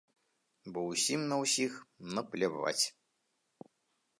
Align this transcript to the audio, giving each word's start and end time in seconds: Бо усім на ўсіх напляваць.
Бо 0.77 0.85
усім 0.93 1.21
на 1.31 1.35
ўсіх 1.41 1.75
напляваць. 2.15 2.85